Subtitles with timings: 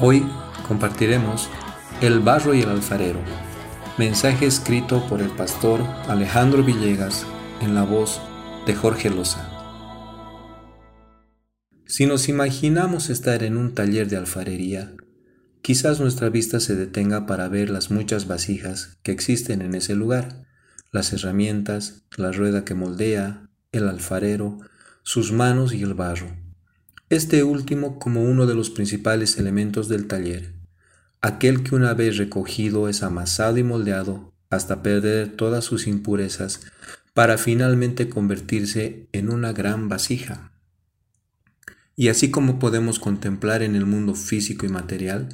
[0.00, 0.26] Hoy
[0.66, 1.48] compartiremos
[2.00, 3.20] El barro y el alfarero,
[3.96, 7.24] mensaje escrito por el pastor Alejandro Villegas
[7.60, 8.20] en la voz
[8.66, 9.48] de Jorge Loza.
[11.86, 14.94] Si nos imaginamos estar en un taller de alfarería,
[15.62, 20.44] quizás nuestra vista se detenga para ver las muchas vasijas que existen en ese lugar,
[20.90, 24.58] las herramientas, la rueda que moldea, el alfarero,
[25.04, 26.43] sus manos y el barro
[27.10, 30.52] este último como uno de los principales elementos del taller,
[31.20, 36.60] aquel que una vez recogido es amasado y moldeado hasta perder todas sus impurezas
[37.12, 40.52] para finalmente convertirse en una gran vasija.
[41.96, 45.28] Y así como podemos contemplar en el mundo físico y material,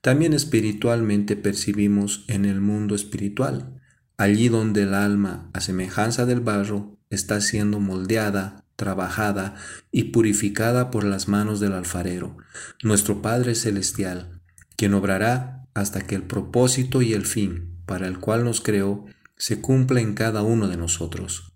[0.00, 3.80] también espiritualmente percibimos en el mundo espiritual,
[4.16, 9.54] allí donde el alma, a semejanza del barro, está siendo moldeada, trabajada
[9.90, 12.36] y purificada por las manos del alfarero,
[12.82, 14.40] nuestro Padre Celestial,
[14.76, 19.60] quien obrará hasta que el propósito y el fin para el cual nos creó se
[19.60, 21.52] cumpla en cada uno de nosotros.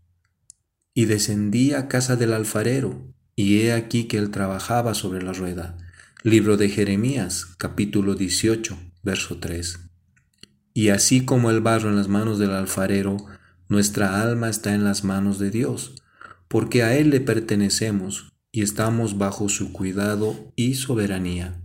[0.95, 5.77] Y descendí a casa del alfarero, y he aquí que él trabajaba sobre la rueda.
[6.25, 9.79] Libro de Jeremías, capítulo 18, verso 3.
[10.75, 13.17] Y así como el barro en las manos del alfarero,
[13.69, 15.95] nuestra alma está en las manos de Dios,
[16.49, 21.63] porque a Él le pertenecemos y estamos bajo su cuidado y soberanía,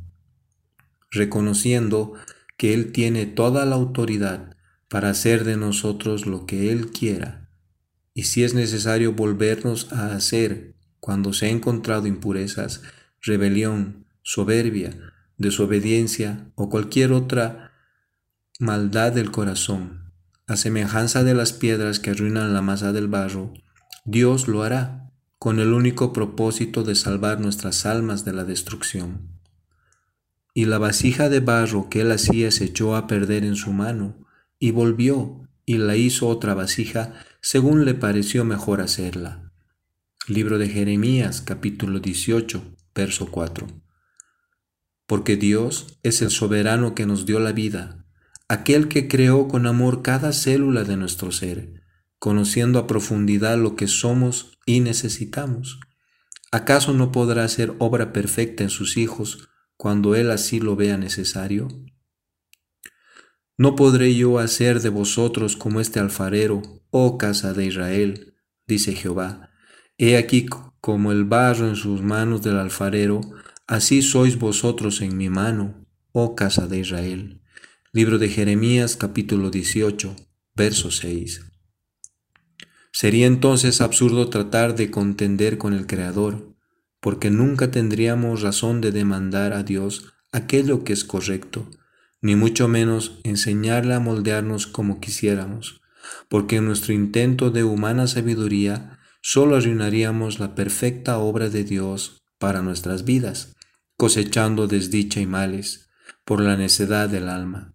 [1.10, 2.14] reconociendo
[2.58, 4.56] que Él tiene toda la autoridad
[4.90, 7.50] para hacer de nosotros lo que Él quiera,
[8.14, 12.82] y si es necesario volvernos a hacer cuando se ha encontrado impurezas,
[13.22, 14.92] rebelión, soberbia,
[15.38, 17.72] desobediencia o cualquier otra
[18.60, 20.14] maldad del corazón,
[20.48, 23.54] a semejanza de las piedras que arruinan la masa del barro,
[24.06, 29.30] Dios lo hará con el único propósito de salvar nuestras almas de la destrucción.
[30.54, 34.28] Y la vasija de barro que él hacía se echó a perder en su mano,
[34.60, 39.54] y volvió y la hizo otra vasija según le pareció mejor hacerla.
[40.28, 43.68] Libro de Jeremías capítulo 18, verso 4.
[45.06, 48.06] Porque Dios es el soberano que nos dio la vida,
[48.50, 51.83] aquel que creó con amor cada célula de nuestro ser
[52.24, 55.82] conociendo a profundidad lo que somos y necesitamos.
[56.54, 61.68] ¿Acaso no podrá ser obra perfecta en sus hijos cuando Él así lo vea necesario?
[63.58, 66.62] ¿No podré yo hacer de vosotros como este alfarero,
[66.92, 68.38] oh casa de Israel?
[68.68, 69.50] dice Jehová.
[69.98, 70.46] He aquí
[70.80, 73.20] como el barro en sus manos del alfarero,
[73.68, 77.42] así sois vosotros en mi mano, oh casa de Israel.
[77.92, 80.16] Libro de Jeremías capítulo 18,
[80.56, 81.53] verso 6.
[82.94, 86.54] Sería entonces absurdo tratar de contender con el Creador,
[87.00, 91.68] porque nunca tendríamos razón de demandar a Dios aquello que es correcto,
[92.22, 95.82] ni mucho menos enseñarle a moldearnos como quisiéramos,
[96.30, 102.62] porque en nuestro intento de humana sabiduría solo arruinaríamos la perfecta obra de Dios para
[102.62, 103.56] nuestras vidas,
[103.98, 105.90] cosechando desdicha y males
[106.26, 107.74] por la necedad del alma.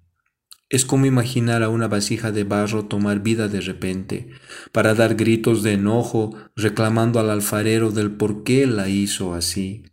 [0.71, 4.29] Es como imaginar a una vasija de barro tomar vida de repente,
[4.71, 9.84] para dar gritos de enojo reclamando al alfarero del por qué la hizo así.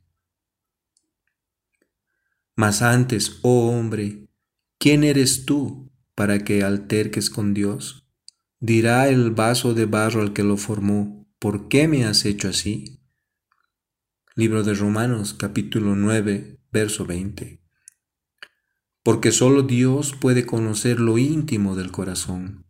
[2.56, 4.28] Mas antes, oh hombre,
[4.78, 8.06] ¿quién eres tú para que alterques con Dios?
[8.60, 13.00] Dirá el vaso de barro al que lo formó, ¿por qué me has hecho así?
[14.36, 17.65] Libro de Romanos capítulo 9, verso 20
[19.06, 22.66] porque solo Dios puede conocer lo íntimo del corazón.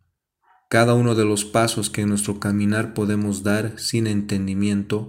[0.68, 5.08] Cada uno de los pasos que en nuestro caminar podemos dar sin entendimiento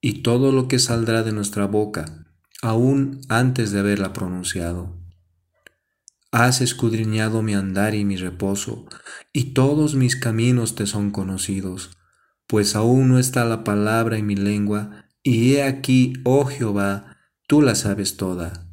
[0.00, 2.24] y todo lo que saldrá de nuestra boca,
[2.62, 4.96] aún antes de haberla pronunciado.
[6.30, 8.86] Has escudriñado mi andar y mi reposo,
[9.32, 11.98] y todos mis caminos te son conocidos,
[12.46, 17.16] pues aún no está la palabra en mi lengua, y he aquí, oh Jehová,
[17.48, 18.69] tú la sabes toda.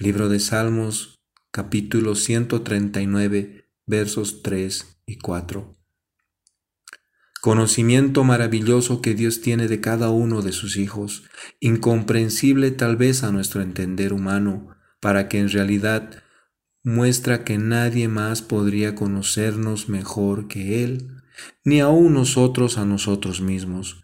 [0.00, 1.20] Libro de Salmos,
[1.50, 5.76] capítulo 139, versos 3 y 4.
[7.42, 11.24] Conocimiento maravilloso que Dios tiene de cada uno de sus hijos,
[11.60, 16.22] incomprensible tal vez a nuestro entender humano, para que en realidad
[16.82, 21.08] muestra que nadie más podría conocernos mejor que Él,
[21.62, 24.00] ni aun nosotros a nosotros mismos.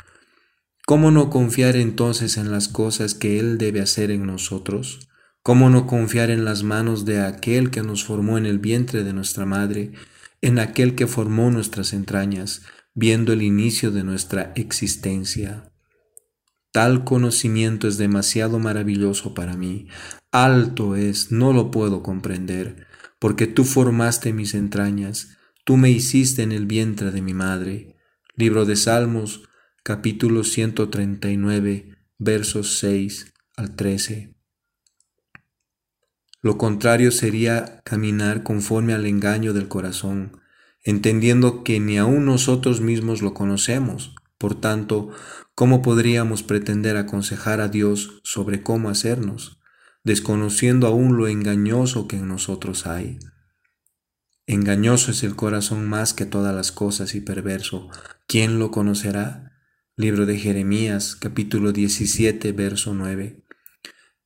[0.84, 5.05] ¿Cómo no confiar entonces en las cosas que Él debe hacer en nosotros?
[5.46, 9.12] ¿Cómo no confiar en las manos de aquel que nos formó en el vientre de
[9.12, 9.92] nuestra madre,
[10.40, 12.62] en aquel que formó nuestras entrañas,
[12.94, 15.70] viendo el inicio de nuestra existencia?
[16.72, 19.86] Tal conocimiento es demasiado maravilloso para mí.
[20.32, 22.84] Alto es, no lo puedo comprender,
[23.20, 27.94] porque tú formaste mis entrañas, tú me hiciste en el vientre de mi madre.
[28.34, 29.44] Libro de Salmos,
[29.84, 34.35] capítulo 139, versos 6 al 13.
[36.46, 40.42] Lo contrario sería caminar conforme al engaño del corazón,
[40.84, 44.14] entendiendo que ni aun nosotros mismos lo conocemos.
[44.38, 45.10] Por tanto,
[45.56, 49.58] ¿cómo podríamos pretender aconsejar a Dios sobre cómo hacernos,
[50.04, 53.18] desconociendo aún lo engañoso que en nosotros hay?
[54.46, 57.88] Engañoso es el corazón más que todas las cosas y perverso.
[58.28, 59.58] ¿Quién lo conocerá?
[59.96, 63.45] Libro de Jeremías, capítulo 17, verso 9.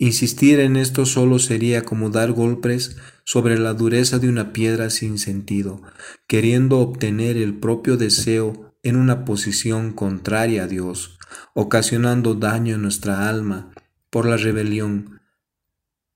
[0.02, 5.18] Insistir en esto solo sería como dar golpes sobre la dureza de una piedra sin
[5.18, 5.82] sentido,
[6.26, 11.18] queriendo obtener el propio deseo en una posición contraria a Dios,
[11.52, 13.74] ocasionando daño en nuestra alma
[14.08, 15.20] por la rebelión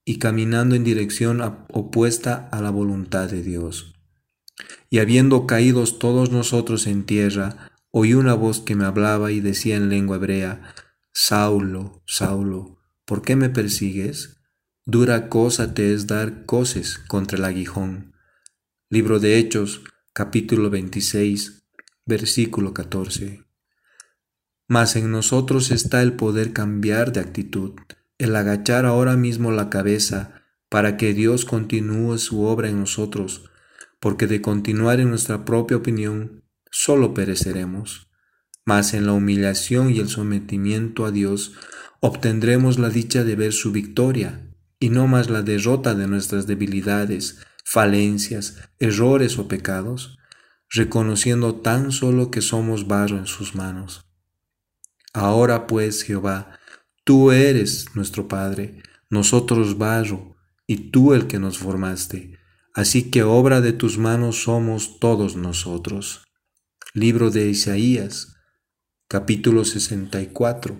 [0.03, 1.39] y caminando en dirección
[1.69, 3.93] opuesta a la voluntad de Dios.
[4.89, 9.75] Y habiendo caídos todos nosotros en tierra, oí una voz que me hablaba y decía
[9.75, 10.73] en lengua hebrea,
[11.13, 14.37] Saulo, Saulo, ¿por qué me persigues?
[14.85, 18.13] Dura cosa te es dar coces contra el aguijón.
[18.89, 19.81] Libro de Hechos,
[20.13, 21.67] capítulo 26,
[22.05, 23.45] versículo 14.
[24.67, 27.73] Mas en nosotros está el poder cambiar de actitud,
[28.17, 33.51] el agachar ahora mismo la cabeza para que Dios continúe su obra en nosotros,
[33.99, 38.09] porque de continuar en nuestra propia opinión, solo pereceremos.
[38.65, 41.53] Mas en la humillación y el sometimiento a Dios
[42.05, 44.47] obtendremos la dicha de ver su victoria,
[44.79, 50.19] y no más la derrota de nuestras debilidades, falencias, errores o pecados
[50.69, 54.05] reconociendo tan solo que somos barro en sus manos.
[55.13, 56.59] Ahora pues, Jehová,
[57.03, 60.35] tú eres nuestro Padre, nosotros barro,
[60.67, 62.37] y tú el que nos formaste,
[62.73, 66.23] así que obra de tus manos somos todos nosotros.
[66.93, 68.35] Libro de Isaías,
[69.07, 70.79] capítulo 64,